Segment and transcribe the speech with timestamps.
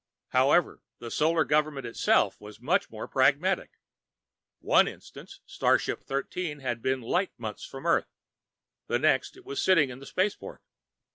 [0.29, 3.77] However, the Solar Government itself was much more pragmatic.
[4.59, 8.11] One instant, starship Thirteen had been light months from Earth,
[8.87, 10.63] the next it was sitting in the Spaceport.